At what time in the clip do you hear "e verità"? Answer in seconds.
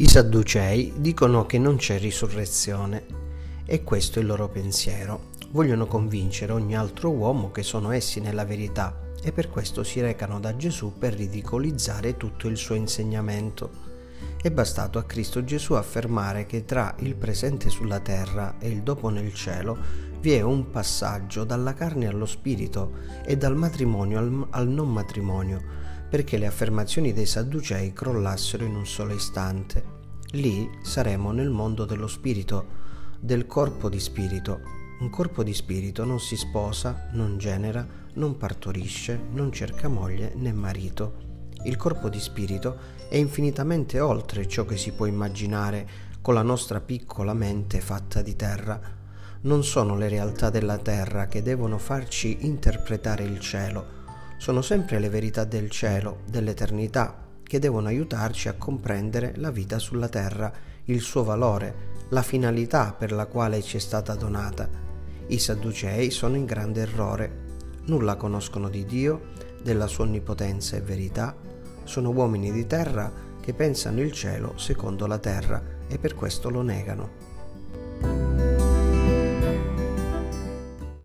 70.76-71.36